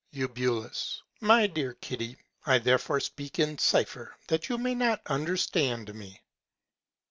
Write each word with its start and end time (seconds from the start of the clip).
Eu. 0.13 0.27
My 1.19 1.45
dear 1.45 1.75
Kitty, 1.75 2.17
I 2.47 2.57
therefore 2.57 2.99
speak 2.99 3.37
in 3.37 3.59
Cypher 3.59 4.15
that 4.29 4.49
you 4.49 4.57
may 4.57 4.73
not 4.73 4.99
understand 5.05 5.93
me. 5.93 6.19